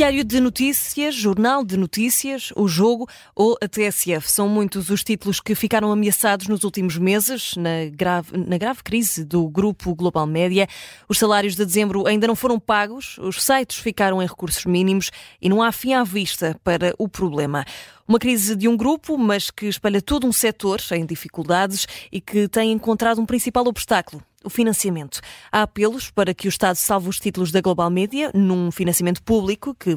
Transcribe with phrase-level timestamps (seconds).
[0.00, 3.06] Diário de Notícias, Jornal de Notícias, O Jogo
[3.36, 8.34] ou a TSF são muitos os títulos que ficaram ameaçados nos últimos meses na grave,
[8.34, 10.66] na grave crise do grupo Global Média.
[11.06, 15.50] Os salários de dezembro ainda não foram pagos, os sites ficaram em recursos mínimos e
[15.50, 17.66] não há fim à vista para o problema.
[18.08, 22.48] Uma crise de um grupo, mas que espalha todo um setor em dificuldades e que
[22.48, 25.20] tem encontrado um principal obstáculo, o financiamento.
[25.52, 29.74] Há apelos para que o Estado salve os títulos da Global Media num financiamento público
[29.74, 29.96] que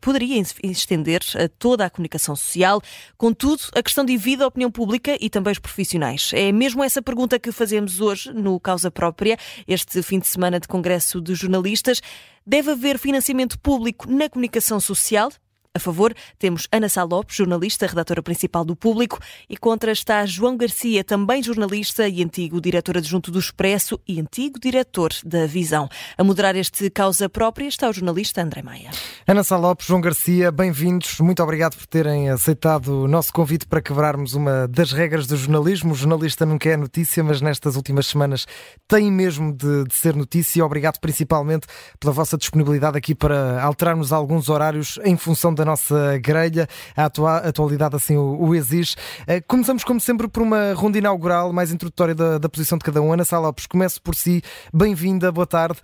[0.00, 2.82] poderia estender a toda a comunicação social.
[3.16, 6.30] Contudo, a questão divide a opinião pública e também os profissionais.
[6.34, 10.68] É mesmo essa pergunta que fazemos hoje no Causa Própria, este fim de semana de
[10.68, 12.00] Congresso de Jornalistas.
[12.46, 15.30] Deve haver financiamento público na comunicação social?
[15.78, 20.56] A favor, temos Ana Sá Lopes, jornalista, redatora principal do Público, e contra está João
[20.56, 25.88] Garcia, também jornalista e antigo diretor adjunto do Expresso e antigo diretor da Visão.
[26.16, 28.90] A moderar este causa própria está o jornalista André Maia.
[29.24, 31.20] Ana Sá Lopes, João Garcia, bem-vindos.
[31.20, 35.92] Muito obrigado por terem aceitado o nosso convite para quebrarmos uma das regras do jornalismo.
[35.92, 38.48] O jornalista nunca é notícia, mas nestas últimas semanas
[38.88, 40.66] tem mesmo de, de ser notícia.
[40.66, 41.68] Obrigado principalmente
[42.00, 46.66] pela vossa disponibilidade aqui para alterarmos alguns horários em função da nossa grelha.
[46.96, 47.04] A
[47.48, 48.96] atualidade assim o, o exige.
[49.26, 53.00] Eh, começamos, como sempre, por uma ronda inaugural mais introdutória da, da posição de cada
[53.00, 53.12] um.
[53.12, 54.42] Ana Sá Lopes, começo por si.
[54.72, 55.78] Bem-vinda, boa tarde.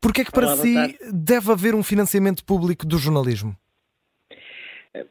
[0.00, 3.56] Porquê é que para Olá, si deve haver um financiamento público do jornalismo?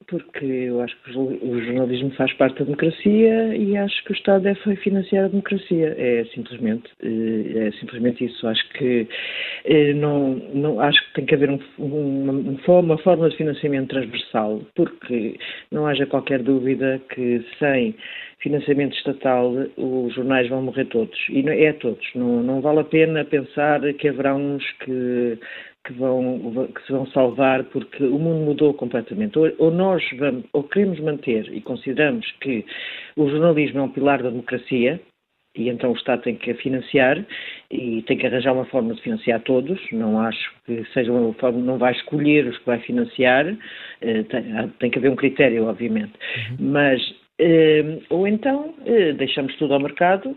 [0.08, 4.44] Porque eu acho que o jornalismo faz parte da democracia e acho que o Estado
[4.44, 5.96] deve financiar a democracia.
[5.98, 8.48] É simplesmente, eh, é simplesmente isso.
[8.48, 9.08] Acho que
[9.66, 14.62] eh, não, não acho que tem que haver um, uma, uma forma de financiamento transversal,
[14.76, 15.38] porque
[15.72, 17.96] não haja qualquer dúvida que sem
[18.40, 21.18] financiamento estatal os jornais vão morrer todos.
[21.30, 22.06] E é todos.
[22.16, 25.40] Não, não vale a pena pensar que haverá uns que
[25.88, 29.40] que, vão, que se vão salvar porque o mundo mudou completamente.
[29.40, 32.66] Ou, ou, nós vamos, ou queremos manter e consideramos que
[33.16, 35.00] o jornalismo é um pilar da democracia,
[35.56, 37.26] e então o Estado tem que financiar
[37.72, 39.80] e tem que arranjar uma forma de financiar todos.
[39.92, 43.48] Não acho que seja uma forma, não vai escolher os que vai financiar,
[44.02, 46.14] eh, tem, tem que haver um critério, obviamente.
[46.52, 46.72] Uhum.
[46.72, 47.02] Mas,
[47.40, 50.36] eh, ou então, eh, deixamos tudo ao mercado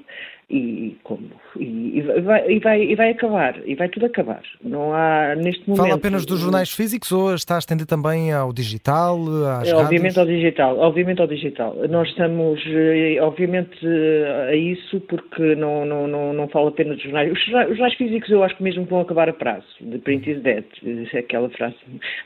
[0.50, 4.42] e, como, e, vai, e, vai, e vai acabar, e vai tudo acabar.
[4.62, 5.84] Não há neste momento.
[5.84, 9.16] Fala apenas dos jornais físicos ou está a estender também ao digital?
[9.60, 11.76] Às é, obviamente ao digital, obviamente ao digital.
[11.88, 13.78] Nós estamos, eh, obviamente,
[14.48, 17.30] a isso porque não, não, não, não falo apenas dos jornais.
[17.30, 19.66] Os, jornais físicos eu acho que mesmo vão acabar a prazo.
[19.88, 20.64] The print is dead,
[21.14, 21.76] é aquela frase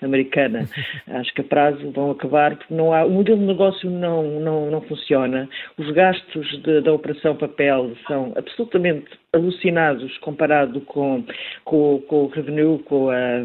[0.01, 0.67] americana.
[1.09, 4.71] acho que a prazo vão acabar porque não há, o modelo de negócio não, não,
[4.71, 5.47] não funciona.
[5.77, 11.25] Os gastos de, da operação papel são são absolutamente alucinados comparado com,
[11.64, 13.38] com, com o revenue, com, a,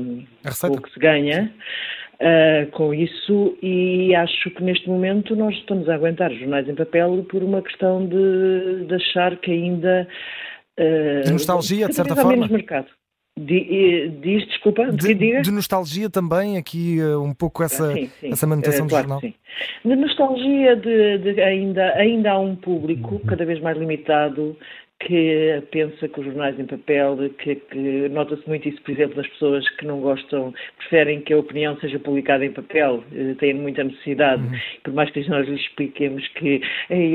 [0.46, 1.52] a com o que se ganha.
[2.22, 3.58] Uh, com isso.
[3.64, 8.06] E acho que neste momento nós estamos a aguentar jornais em papel por uma questão
[8.06, 10.06] de, de achar que ainda
[10.78, 12.88] uh, de nostalgia de certa forma menos mercado
[13.40, 18.32] diz, desculpa, de, de, nostalgia também, aqui uh, um pouco essa, sim, sim.
[18.32, 19.22] essa manutenção uh, claro do jornal.
[19.22, 19.34] Sim.
[19.84, 23.22] De nostalgia de, de, ainda, ainda há um público uhum.
[23.26, 24.56] cada vez mais limitado
[25.00, 29.28] que pensa que os jornais em papel, que, que nota-se muito isso, por exemplo, das
[29.28, 33.84] pessoas que não gostam, preferem que a opinião seja publicada em papel, eh, têm muita
[33.84, 34.60] necessidade, uhum.
[34.84, 36.62] por mais que nós lhes expliquemos que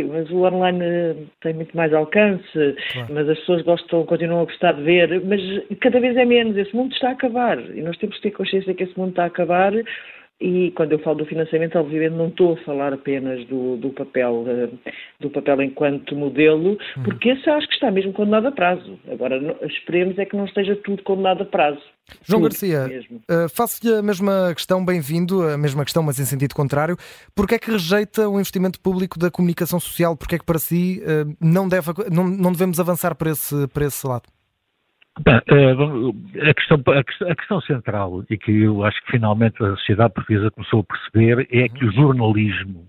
[0.09, 3.09] mas o online tem muito mais alcance, claro.
[3.13, 5.41] mas as pessoas gostam, continuam a gostar de ver, mas
[5.81, 8.75] cada vez é menos, esse mundo está a acabar, e nós temos que ter consciência
[8.75, 9.73] que esse mundo está a acabar,
[10.45, 14.45] e quando eu falo do financiamento, obviamente não estou a falar apenas do, do papel
[14.47, 14.69] eh,
[15.19, 17.03] do papel enquanto modelo, uhum.
[17.03, 18.99] porque esse acho que está mesmo condenado a prazo.
[19.11, 21.81] Agora, esperemos é que não esteja tudo condenado a prazo.
[22.23, 26.55] João tudo Garcia, uh, faço-lhe a mesma questão, bem-vindo, a mesma questão, mas em sentido
[26.55, 26.99] contrário.
[27.35, 30.15] Porquê é que rejeita o investimento público da comunicação social?
[30.15, 33.87] Porquê é que para si uh, não, deve, não, não devemos avançar para esse, para
[33.87, 34.34] esse lado?
[35.21, 40.13] Bem, eh, a, questão, a questão central, e que eu acho que finalmente a sociedade
[40.13, 42.89] portuguesa começou a perceber, é que o jornalismo,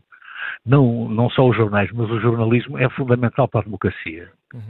[0.66, 4.32] não, não só os jornais, mas o jornalismo é fundamental para a democracia.
[4.54, 4.62] Uhum.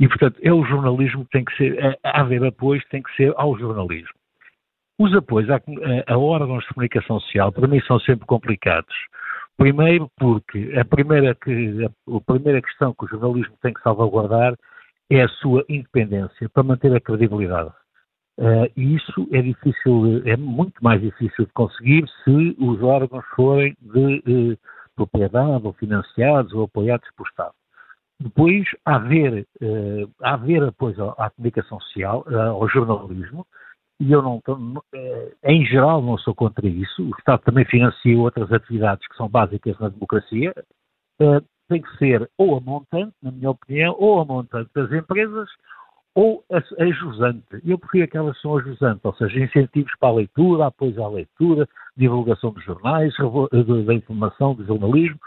[0.00, 3.14] E, portanto, é o jornalismo que tem que ser, a, a haver apoios tem que
[3.14, 4.14] ser ao jornalismo.
[4.98, 5.60] Os apoios a,
[6.08, 8.94] a, órgãos de comunicação social, para mim, são sempre complicados.
[9.56, 14.54] Primeiro, porque a primeira, que, a primeira questão que o jornalismo tem que salvaguardar
[15.10, 17.72] é a sua independência para manter a credibilidade.
[18.38, 23.76] Uh, e isso é difícil, é muito mais difícil de conseguir se os órgãos forem
[23.80, 24.58] de uh,
[24.96, 27.52] propriedade ou financiados ou apoiados por Estado.
[28.20, 33.46] Depois, haver, uh, haver apoio à comunicação social, ao jornalismo,
[34.00, 34.42] e eu não,
[35.44, 39.78] em geral não sou contra isso, o Estado também financia outras atividades que são básicas
[39.78, 40.52] na democracia,
[41.74, 45.48] tem que ser ou a montante, na minha opinião, ou a montante das empresas,
[46.14, 47.60] ou a, a jusante.
[47.64, 51.08] Eu prefiro aquelas que são a jusante, ou seja, incentivos para a leitura, apoio à
[51.08, 53.12] leitura, divulgação dos jornais,
[53.84, 55.18] da informação, do jornalismo,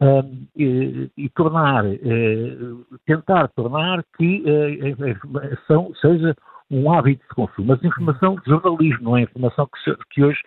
[0.00, 6.34] um, e, e, tornar, uh, tentar tornar que uh, a informação seja
[6.72, 7.68] um hábito de consumo.
[7.68, 10.40] Mas informação de jornalismo, não é informação que, se, que hoje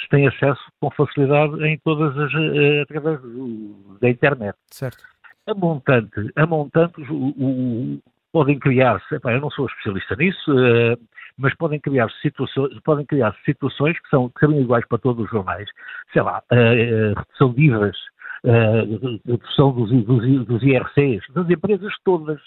[0.00, 4.56] se tem acesso com facilidade em todas as, uh, através do, da internet.
[4.70, 5.02] Certo.
[5.46, 7.98] A montante, a montante o, o,
[8.30, 10.96] podem criar-se, eu não sou especialista nisso, uh,
[11.40, 15.30] mas podem criar situações, podem criar situações que são, que são iguais para todos os
[15.30, 15.68] jornais,
[16.12, 17.96] sei lá, uh, redução de IVAs,
[18.44, 22.40] uh, redução dos, dos, dos, IRCs, das empresas todas,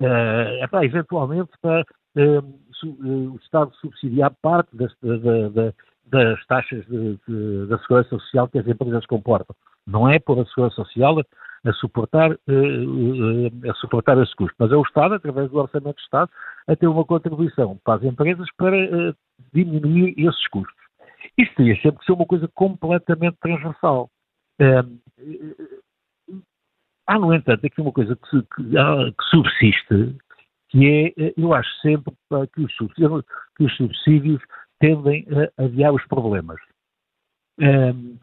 [0.00, 1.84] uh, epá, eventualmente para
[2.84, 5.74] o Estado subsidiar parte das, da, da,
[6.06, 9.54] das taxas de, de, da segurança social que as empresas comportam.
[9.86, 11.18] Não é por a segurança social
[11.64, 14.54] a suportar, eh, eh, a suportar esse custo.
[14.58, 16.30] Mas é o Estado, através do Orçamento do Estado,
[16.66, 19.14] a ter uma contribuição para as empresas para eh,
[19.52, 20.76] diminuir esses custos.
[21.36, 24.10] Isto teria sempre que ser uma coisa completamente transversal.
[27.06, 30.16] Há, no entanto, aqui uma coisa que, que, que subsiste,
[30.68, 32.14] que é, eu acho sempre
[32.54, 33.24] que os, subsídios,
[33.56, 34.42] que os subsídios
[34.78, 35.26] tendem
[35.58, 36.60] a adiar os problemas.
[37.60, 38.18] Um,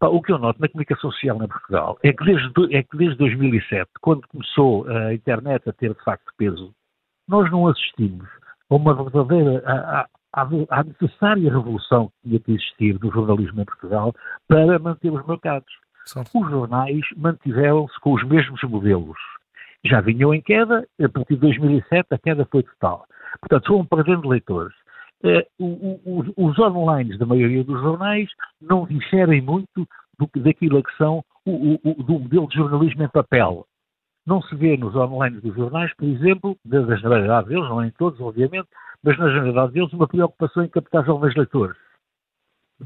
[0.00, 2.96] pá, o que eu noto na comunicação social em Portugal é que, desde, é que
[2.96, 6.74] desde 2007, quando começou a internet a ter de facto peso,
[7.28, 8.28] nós não assistimos
[8.68, 9.62] a uma verdadeira,
[10.32, 14.12] à necessária revolução que tinha que existir do jornalismo em Portugal
[14.48, 15.72] para manter os mercados.
[16.04, 16.30] Certo.
[16.34, 19.18] Os jornais mantiveram-se com os mesmos modelos.
[19.84, 23.04] Já vinham em queda, a partir de 2007 a queda foi total.
[23.40, 24.74] Portanto, foram perdendo leitores.
[25.22, 28.28] Uh, os, os online da maioria dos jornais
[28.60, 29.86] não diferem muito
[30.18, 33.66] do, daquilo que são o, o, do modelo de jornalismo em papel.
[34.26, 38.20] Não se vê nos online dos jornais, por exemplo, da generalidade deles, não em todos,
[38.20, 38.68] obviamente,
[39.02, 41.76] mas na generalidade deles, uma preocupação em captar jovens leitores.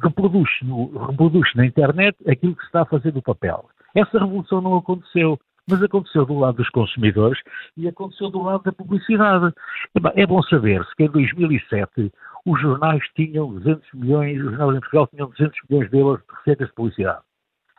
[0.00, 3.68] Reproduz, no, reproduz na internet aquilo que se está a fazer no papel.
[3.94, 5.38] Essa revolução não aconteceu
[5.68, 7.40] mas aconteceu do lado dos consumidores
[7.76, 9.52] e aconteceu do lado da publicidade.
[10.14, 12.12] É bom saber-se que em 2007
[12.46, 16.34] os jornais tinham 200 milhões, os jornais em Portugal tinham 200 milhões de euros de
[16.36, 17.22] receitas de publicidade.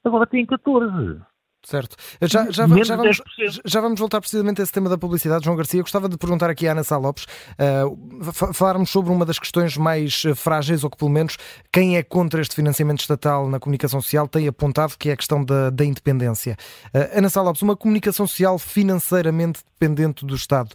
[0.03, 1.21] Agora têm 14.
[1.65, 1.95] Certo.
[2.21, 3.21] Já, já, já, vamos,
[3.65, 5.81] já vamos voltar precisamente a esse tema da publicidade, João Garcia.
[5.81, 7.25] Gostava de perguntar aqui à Ana Sá Lopes,
[7.59, 11.37] uh, falarmos sobre uma das questões mais eh, frágeis, ou que pelo menos
[11.71, 15.43] quem é contra este financiamento estatal na comunicação social tem apontado, que é a questão
[15.43, 16.55] da, da independência.
[16.93, 20.69] Uh, Ana Sá Lopes, uma comunicação social financeiramente dependente do Estado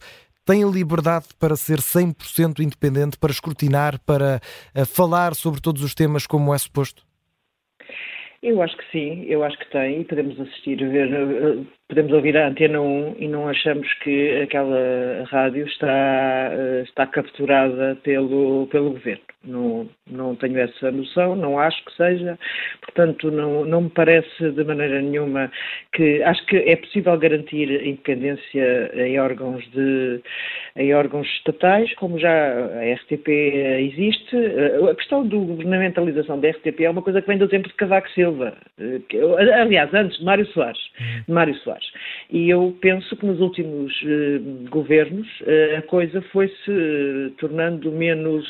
[0.44, 4.42] tem a liberdade para ser 100% independente, para escrutinar, para
[4.74, 7.04] uh, falar sobre todos os temas como é suposto?
[8.42, 12.36] Eu acho que sim, eu acho que tem e podemos assistir, ver, eh, podemos ouvir
[12.36, 18.92] a Antena 1 e não achamos que aquela rádio está, eh, está capturada pelo, pelo
[18.92, 19.24] governo.
[19.42, 22.38] Não, não tenho essa noção, não acho que seja,
[22.82, 25.50] portanto não, não me parece de maneira nenhuma
[25.94, 30.20] que acho que é possível garantir a independência em órgãos de
[30.76, 33.28] em órgãos estatais, como já a RTP
[33.80, 34.36] existe.
[34.90, 38.10] A questão da governamentalização da RTP é uma coisa que vem do tempo de Cavaco
[38.10, 38.54] Silva,
[39.58, 40.80] aliás, antes de Mário Soares.
[41.26, 41.79] De Mário Soares.
[42.30, 48.46] E eu penso que nos últimos uh, governos uh, a coisa foi-se tornando menos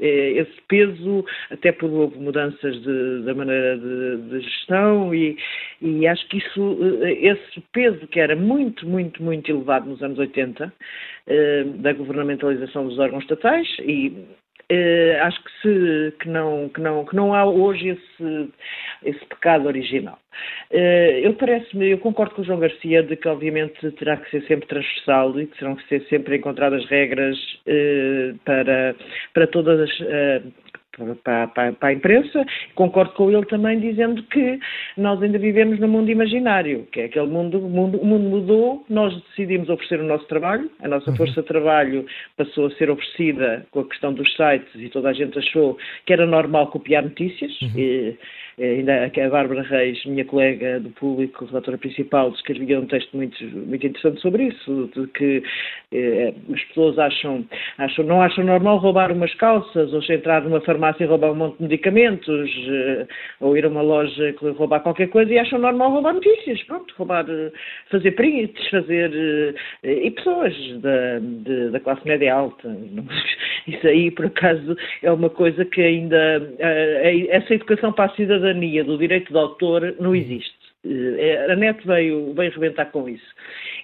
[0.00, 5.36] esse peso, até por houve mudanças de, da maneira de, de gestão e,
[5.80, 10.18] e, acho que isso, eh, esse peso que era muito, muito, muito elevado nos anos
[10.18, 10.72] 80,
[11.26, 14.12] eh, da governamentalização dos órgãos estatais e
[14.70, 18.52] Uh, acho que, se, que, não, que, não, que não há hoje esse,
[19.02, 20.18] esse pecado original.
[20.70, 24.42] Uh, eu parece-me, eu concordo com o João Garcia de que obviamente terá que ser
[24.46, 28.94] sempre transversal e que terão que ser sempre encontradas regras uh, para,
[29.32, 30.00] para todas as
[31.22, 32.44] para, para, para, a imprensa.
[32.74, 34.58] Concordo com ele também dizendo que
[34.96, 38.84] nós ainda vivemos num mundo imaginário, que é aquele mundo, o mundo, o mundo mudou,
[38.88, 41.16] nós decidimos oferecer o nosso trabalho, a nossa uhum.
[41.16, 45.12] força de trabalho passou a ser oferecida com a questão dos sites e toda a
[45.12, 47.52] gente achou que era normal copiar notícias.
[47.62, 47.70] Uhum.
[47.76, 48.16] E,
[48.60, 53.86] ainda a Bárbara Reis, minha colega do público, relatora principal, escrevia um texto muito, muito
[53.86, 55.42] interessante sobre isso, de que
[55.92, 57.44] eh, as pessoas acham,
[57.78, 61.56] acham, não acham normal roubar umas calças, ou entrar numa farmácia e roubar um monte
[61.58, 63.06] de medicamentos, eh,
[63.40, 66.92] ou ir a uma loja e roubar qualquer coisa, e acham normal roubar notícias, pronto,
[66.96, 67.52] roubar, eh,
[67.90, 72.68] fazer prints, fazer, eh, e pessoas da, de, da classe média alta.
[73.66, 78.47] Isso aí, por acaso, é uma coisa que ainda, eh, essa educação para a cidadania
[78.84, 80.58] do direito de autor não existe.
[80.84, 83.24] Eh, a net veio, veio rebentar com isso.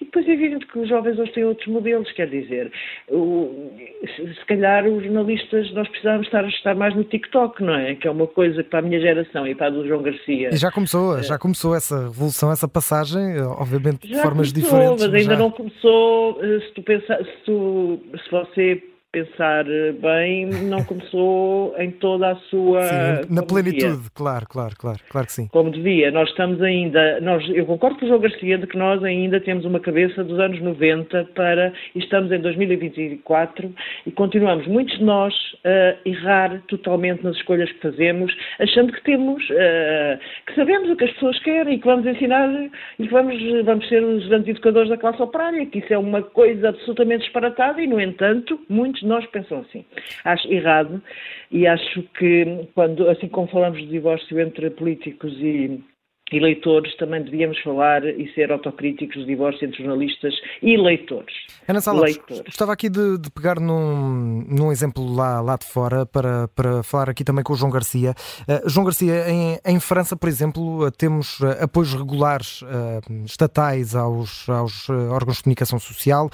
[0.01, 2.71] E depois é evidente que os jovens hoje têm outros modelos, quer dizer,
[3.09, 3.73] o,
[4.07, 7.97] se calhar os jornalistas, nós precisávamos estar, estar mais no TikTok, não é?
[7.97, 10.51] Que é uma coisa que para a minha geração e para a do João Garcia.
[10.53, 15.07] E já começou, já começou essa revolução, essa passagem, obviamente de formas começou, diferentes.
[15.07, 15.39] Mas ainda já...
[15.39, 18.83] não começou, eh, se tu pensar, se, tu, se você
[19.15, 22.83] pensar bem, não começou em toda a sua.
[22.83, 24.11] Sim, na plenitude, devia.
[24.13, 25.47] claro, claro, claro, claro que sim.
[25.53, 26.11] Como devia.
[26.11, 27.21] Nós estamos ainda.
[27.21, 30.39] Nós, eu concordo com o João Garcia de que nós ainda temos uma cabeça dos
[30.41, 31.73] anos 90 para.
[31.95, 33.73] e estamos em 2024
[34.07, 35.33] e continuamos, muitos de nós,
[35.65, 39.43] a errar totalmente nas escolhas que fazemos, achando que temos.
[39.51, 42.49] Uh, que sabemos o que as pessoas querem e que vamos ensinar
[42.99, 46.23] e que vamos, vamos ser os grandes educadores da classe operária, que isso é uma
[46.23, 49.85] coisa absolutamente disparatada e, no entanto, muitos nós pensam assim.
[50.25, 51.03] Acho errado
[51.51, 55.83] e acho que, quando, assim como falamos de divórcio entre políticos e
[56.33, 61.35] eleitores, também devíamos falar e ser autocríticos do divórcio entre jornalistas e leitores.
[61.69, 62.07] Ana Sala,
[62.45, 67.11] gostava aqui de, de, pegar num, num exemplo lá, lá de fora para, para falar
[67.11, 68.15] aqui também com o João Garcia.
[68.49, 72.63] Uh, João Garcia, em, em França, por exemplo, uh, temos uh, apoios regulares
[73.25, 76.31] estatais aos, aos órgãos de comunicação social.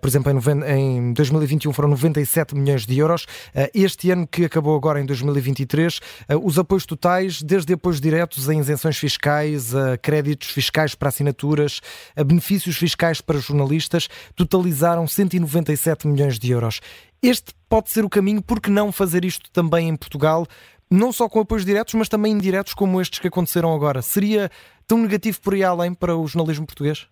[0.00, 3.26] por exemplo, em, em 2021 foram 97 milhões de euros.
[3.74, 6.00] este ano que acabou agora, em 2023,
[6.42, 11.80] os apoios totais, desde apoios diretos a isenções fiscais, fiscais, a créditos fiscais para assinaturas,
[12.14, 16.80] a benefícios fiscais para jornalistas, totalizaram 197 milhões de euros.
[17.22, 20.46] Este pode ser o caminho, por que não fazer isto também em Portugal?
[20.90, 24.02] Não só com apoios diretos, mas também indiretos, como estes que aconteceram agora.
[24.02, 24.50] Seria
[24.86, 27.06] tão negativo por aí além para o jornalismo português?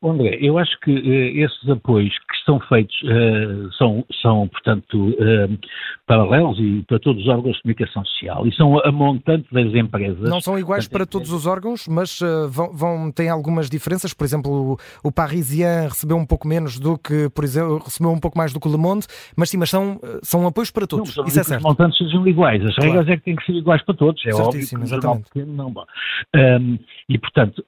[0.00, 5.58] André, eu acho que uh, esses apoios que são feitos uh, são, são, portanto, uh,
[6.06, 10.20] paralelos e para todos os órgãos de comunicação social e são a montante das empresas.
[10.20, 14.14] Não são iguais portanto, para todos os órgãos, mas vão, vão têm algumas diferenças.
[14.14, 18.20] Por exemplo, o, o, Parisien recebeu um pouco menos do que, por exemplo, recebeu um
[18.20, 21.16] pouco mais do que o Le Monde, mas sim, mas são, são apoios para todos.
[21.16, 21.60] Não, Isso é certo.
[21.60, 23.12] Os montantes sejam iguais, as regras claro.
[23.12, 24.24] é que têm que ser iguais para todos.
[24.24, 24.96] É Certíssimo, óbvio.
[24.96, 25.30] Exatamente.
[25.30, 26.78] Pequeno, não, um,
[27.08, 27.64] e, portanto,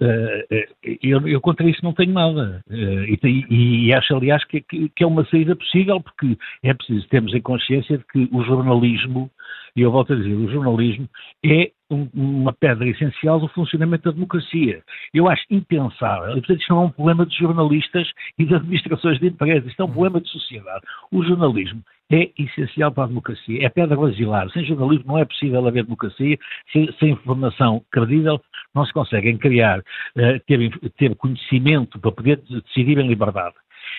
[1.02, 2.62] eu, eu contra isso não tenho nada.
[2.68, 3.46] Uh, e,
[3.88, 7.40] e, acho, aliás, que, que, que, é uma saída possível, porque é preciso termos em
[7.40, 9.30] consciência de que o jornalismo,
[9.74, 11.08] e eu volto a dizer, o jornalismo
[11.44, 14.82] é um, uma pedra essencial do funcionamento da democracia.
[15.12, 18.08] Eu acho impensável, e portanto isto não é um problema de jornalistas
[18.38, 20.84] e de administrações de empresas, isto é um problema de sociedade.
[21.10, 24.50] O jornalismo é essencial para a democracia, é pedra basilar.
[24.50, 26.36] Sem jornalismo não é possível haver democracia,
[26.72, 28.40] sem, sem informação credível
[28.74, 33.54] não se conseguem criar, uh, ter, ter conhecimento para poder decidir em liberdade.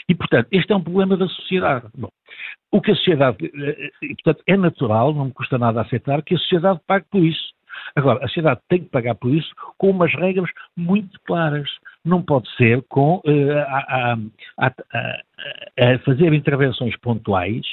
[0.08, 1.88] E, portanto, este é um problema da sociedade.
[1.98, 2.10] Bom,
[2.72, 3.38] o que a sociedade.
[3.46, 7.24] Eh, e, portanto, é natural, não me custa nada aceitar, que a sociedade pague por
[7.24, 7.54] isso.
[7.96, 11.70] Agora, a sociedade tem que pagar por isso com umas regras muito claras.
[12.04, 14.16] Não pode ser com uh, a,
[14.58, 14.68] a, a,
[15.80, 17.66] a, fazer intervenções pontuais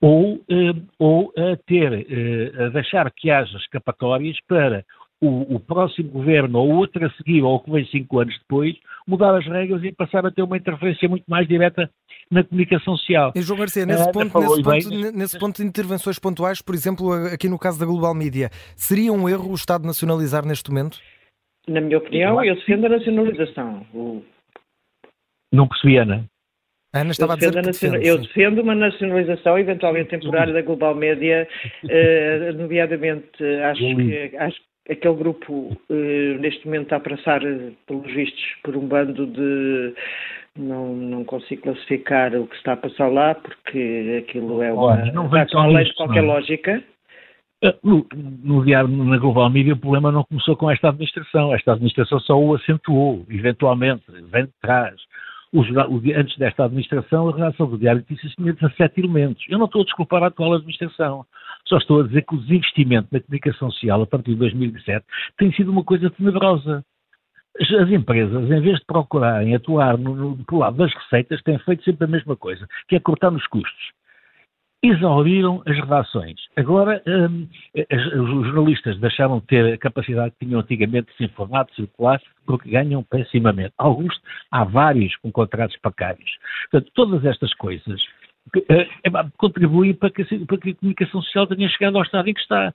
[0.00, 4.84] ou, uh, ou a ter, uh, a deixar que haja escapatórias para
[5.20, 9.34] o, o, próximo governo ou outro a seguir, ou que vem cinco anos depois, mudar
[9.34, 11.90] as regras e passar a ter uma interferência muito mais direta
[12.30, 13.32] na comunicação social.
[13.34, 17.48] E João Garcia, nesse, ponto, nesse, ponto, nesse ponto de intervenções pontuais, por exemplo, aqui
[17.48, 20.98] no caso da Global Media, seria um erro o Estado nacionalizar neste momento?
[21.68, 23.86] Na minha opinião, eu defendo a nacionalização.
[23.92, 24.22] O...
[25.52, 26.24] Não percebi, Ana.
[26.94, 31.46] Ana estava a dizer que Eu defendo uma nacionalização, eventualmente temporária, da Global Média,
[31.88, 38.06] eh, nomeadamente, acho que, acho aquele grupo eh, neste momento está a passar, eh, pelos
[38.12, 39.94] vistos, por um bando de.
[40.56, 44.96] Não, não consigo classificar o que está a passar lá, porque aquilo é uma.
[45.12, 46.34] Não vai além de qualquer não.
[46.34, 46.82] lógica.
[47.62, 51.54] Eh, no, no diário, na Global Media, o problema não começou com esta administração.
[51.54, 54.94] Esta administração só o acentuou, eventualmente, vem de trás.
[55.52, 59.44] O, o, antes desta administração, a redação do Diário de Notícias tinha 17 elementos.
[59.48, 61.24] Eu não estou a desculpar a atual administração.
[61.66, 65.04] Só estou a dizer que o desinvestimento na comunicação social a partir de 2007
[65.38, 66.84] tem sido uma coisa tenebrosa.
[67.60, 71.84] As empresas, em vez de procurarem atuar no, no, pelo lado das receitas, têm feito
[71.84, 73.92] sempre a mesma coisa, que é cortar nos custos.
[74.82, 76.36] exauriram as redações.
[76.54, 81.64] Agora, hum, os jornalistas deixaram de ter a capacidade que tinham antigamente de se informar,
[81.64, 83.72] de circular, porque ganham pessimamente.
[83.78, 84.14] Alguns,
[84.50, 86.30] há vários com contratos precários.
[86.70, 88.00] Portanto, todas estas coisas
[88.68, 88.88] é,
[89.36, 92.72] contribuem para que, para que, a comunicação social tenha chegado ao estado em que está.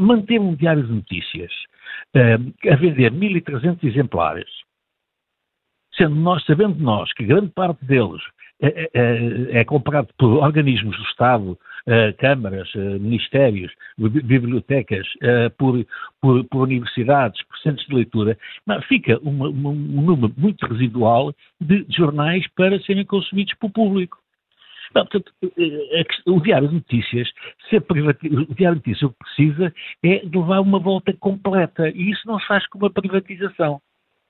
[0.00, 1.52] manter um diário de notícias
[2.70, 4.48] a vender 1.300 exemplares,
[5.94, 8.22] sendo nós, sabendo nós que grande parte deles
[8.62, 15.04] é, é, é, é comprado por organismos do Estado, uh, câmaras, ministérios, bibliotecas,
[15.58, 15.84] por,
[16.20, 21.84] por, por, universidades, por centros de leitura, mas fica uma, um número muito residual de
[21.90, 24.21] jornais para serem consumidos pelo público.
[24.94, 25.32] Não, portanto,
[26.26, 27.28] o Diário de Notícias,
[27.86, 28.32] privatiz...
[28.32, 32.26] o Diário de Notícias o que precisa é de levar uma volta completa e isso
[32.26, 33.80] não se faz com uma privatização.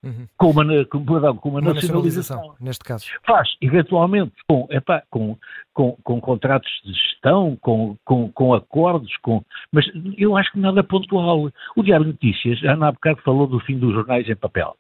[0.05, 0.27] Uhum.
[0.37, 3.07] Com, uma, com, perdão, com uma, uma nacionalização, nacionalização, neste caso.
[3.25, 5.39] Faz, eventualmente, com, epá, com,
[5.73, 9.87] com, com contratos de gestão, com, com, com acordos, com, mas
[10.19, 11.53] eu acho que nada pontual.
[11.77, 14.77] O Diário de Notícias, a Ana há bocado falou do fim dos jornais em papel.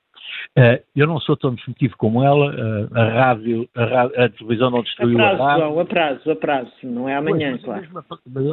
[0.58, 4.70] Uh, eu não sou tão definitivo como ela, uh, a rádio, a, rádio, a, televisão
[4.70, 5.64] não destruiu a, prazo, a rádio.
[5.64, 8.04] João, a prazo, a prazo, não é amanhã, pois, claro.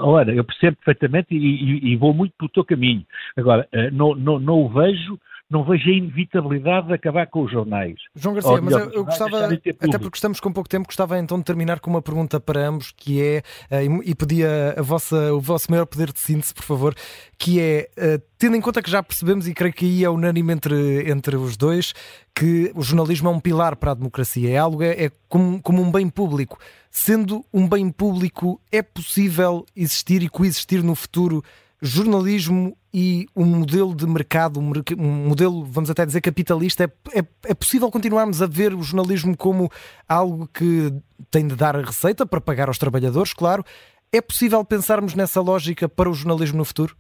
[0.02, 3.04] olha, eu percebo perfeitamente e, e, e, vou muito pelo teu caminho.
[3.38, 7.52] Agora, uh, não, não, não o vejo não vejo a inevitabilidade de acabar com os
[7.52, 7.96] jornais.
[8.16, 11.44] João Garcia, mas eu, eu gostava, até porque estamos com pouco tempo, gostava então de
[11.44, 13.42] terminar com uma pergunta para ambos, que é,
[13.72, 16.96] eh, e pedia a vossa, o vosso maior poder de síntese, por favor,
[17.38, 20.54] que é, eh, tendo em conta que já percebemos, e creio que aí é unânime
[20.54, 21.94] entre, entre os dois,
[22.36, 25.82] que o jornalismo é um pilar para a democracia, é algo, é, é como, como
[25.82, 26.60] um bem público.
[26.92, 31.44] Sendo um bem público, é possível existir e coexistir no futuro
[31.82, 37.54] jornalismo e um modelo de mercado, um modelo, vamos até dizer, capitalista, é, é, é,
[37.54, 39.72] possível continuarmos a ver o jornalismo como
[40.08, 40.94] algo que
[41.30, 43.64] tem de dar a receita para pagar aos trabalhadores, claro.
[44.12, 46.96] É possível pensarmos nessa lógica para o jornalismo no futuro?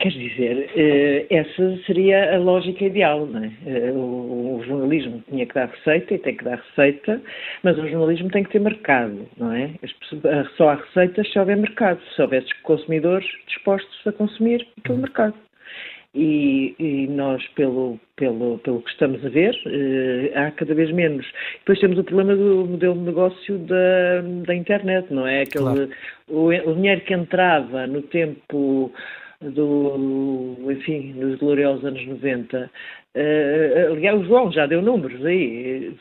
[0.00, 3.50] Quer dizer, eh, essa seria a lógica ideal, não é?
[3.66, 7.20] Eh, o jornalismo tinha que dar receita e tem que dar receita,
[7.64, 9.70] mas o jornalismo tem que ter mercado, não é?
[10.56, 15.34] Só há receitas se houver mercado, se houver consumidores dispostos a consumir aquele mercado.
[16.14, 21.26] E, e, nós, pelo, pelo, pelo que estamos a ver, eh, há cada vez menos.
[21.58, 25.42] Depois temos o problema do modelo de negócio da, da internet, não é?
[25.42, 25.90] Aquele, claro.
[26.28, 28.92] o, o dinheiro que entrava no tempo
[29.40, 32.70] do, enfim, gloriosos anos 90.
[33.16, 35.92] Uh, aliás, o João já deu números aí,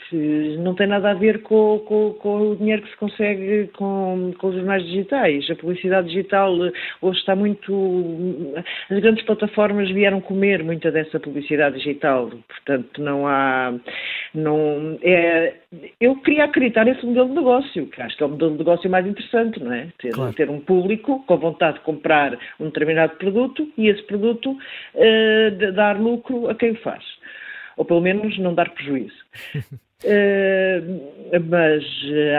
[0.59, 4.47] não tem nada a ver com, com, com o dinheiro que se consegue com, com
[4.47, 5.49] os jornais digitais.
[5.49, 6.53] A publicidade digital
[7.01, 8.53] hoje está muito.
[8.91, 13.73] As grandes plataformas vieram comer muita dessa publicidade digital, portanto, não há.
[14.35, 15.55] Não, é,
[15.99, 18.89] eu queria acreditar nesse modelo de negócio, que acho que é o modelo de negócio
[18.89, 19.87] mais interessante, não é?
[19.99, 20.33] Ter, claro.
[20.33, 25.99] ter um público com vontade de comprar um determinado produto e esse produto uh, dar
[25.99, 27.03] lucro a quem o faz.
[27.75, 29.13] Ou pelo menos não dar prejuízo.
[30.03, 31.83] Uh, mas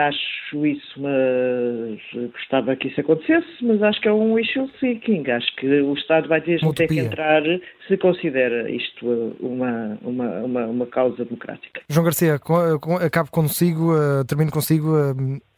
[0.07, 5.29] acho isso, mas gostava que isso acontecesse, mas acho que é um issue seeking.
[5.29, 7.43] Acho que o Estado vai ter, ter que entrar
[7.87, 11.81] se considera isto uma, uma, uma, uma, causa democrática.
[11.89, 14.95] João Garcia, acabo consigo, uh, termino consigo.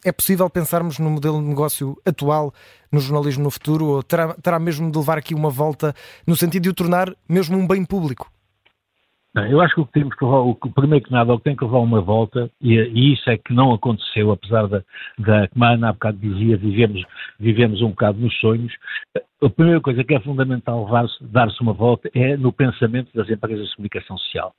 [0.04, 2.52] É possível pensarmos no modelo de negócio atual
[2.90, 5.94] no jornalismo no futuro ou terá, terá mesmo de levar aqui uma volta
[6.26, 8.30] no sentido de o tornar mesmo um bem público?
[9.34, 11.56] Eu acho que o que temos que levar, o primeiro que nada, o que tem
[11.56, 14.82] que levar uma volta, e, e isso é que não aconteceu, apesar da,
[15.18, 17.02] da como a Ana há bocado dizia, vivemos,
[17.40, 18.72] vivemos um bocado nos sonhos.
[19.42, 20.86] A primeira coisa que é fundamental
[21.22, 24.54] dar-se uma volta é no pensamento das empresas de comunicação social.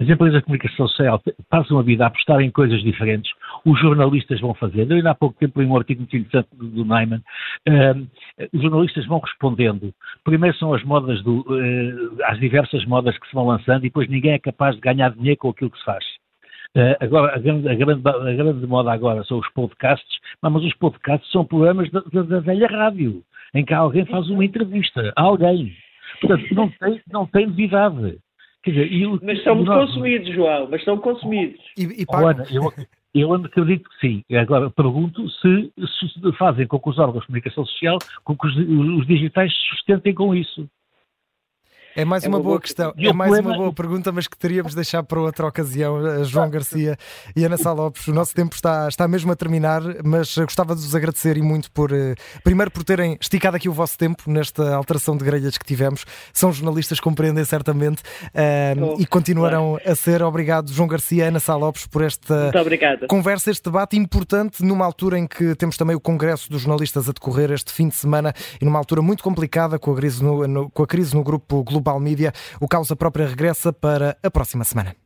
[0.00, 3.30] As empresas de comunicação social passam a vida a apostar em coisas diferentes.
[3.64, 4.90] Os jornalistas vão fazer.
[4.90, 7.22] Eu ainda há pouco tempo li um artigo muito interessante do Neyman.
[7.66, 8.06] Uh,
[8.52, 9.92] os jornalistas vão respondendo.
[10.22, 14.08] Primeiro são as modas, do, uh, as diversas modas que se vão lançando e depois
[14.08, 16.04] ninguém é capaz de ganhar dinheiro com aquilo que se faz.
[16.76, 20.74] Uh, agora, a grande, a, grande, a grande, moda agora são os podcasts, mas os
[20.74, 23.22] podcasts são programas da, da, da velha rádio,
[23.54, 25.72] em que alguém faz uma entrevista a alguém.
[26.20, 28.18] Portanto, não tem, não tem novidade.
[28.66, 31.60] Dizer, eu, mas são muito consumidos, João, mas são consumidos.
[31.78, 32.72] E, e Ana, eu,
[33.14, 34.24] eu acredito que sim.
[34.36, 38.56] Agora pergunto se, se, fazem com que os órgãos de comunicação social, com que os,
[38.56, 40.68] os digitais se sustentem com isso.
[41.96, 43.50] É mais é uma, uma, boa, boa questão, é mais problema...
[43.50, 46.96] uma boa pergunta, mas que teríamos de deixar para outra ocasião, João Garcia
[47.34, 48.06] e Ana Sá Lopes.
[48.06, 51.70] O nosso tempo está, está mesmo a terminar, mas gostava de vos agradecer e muito
[51.72, 51.90] por,
[52.44, 56.04] primeiro por terem esticado aqui o vosso tempo nesta alteração de grelhas que tivemos.
[56.32, 58.02] São jornalistas, compreendem certamente,
[58.80, 59.90] oh, e continuarão claro.
[59.90, 60.22] a ser.
[60.22, 62.52] Obrigado, João Garcia, Ana Sá Lopes, por esta
[63.08, 67.12] conversa, este debate importante, numa altura em que temos também o Congresso dos Jornalistas a
[67.12, 70.70] decorrer este fim de semana e numa altura muito complicada com a crise no, no,
[70.70, 72.32] com a crise no grupo Global Media.
[72.60, 75.05] O Causa Própria regressa para a próxima semana.